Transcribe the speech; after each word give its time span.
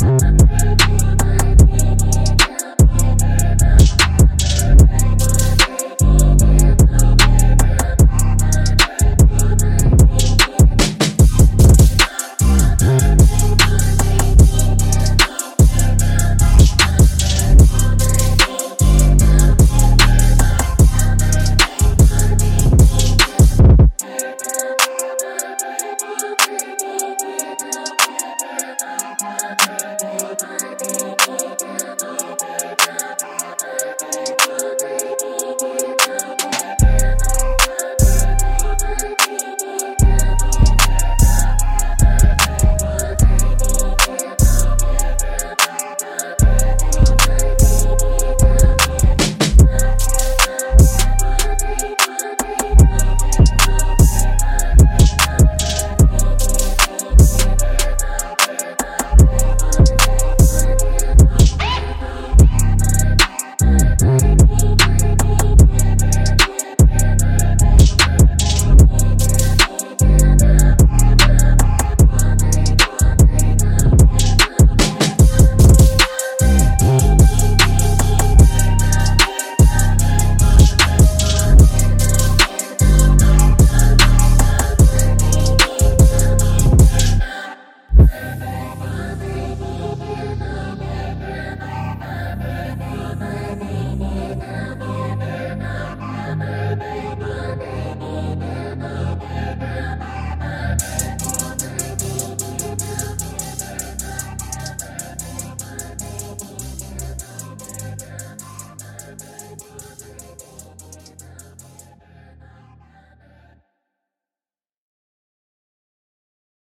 Mm-hmm. 0.00 0.39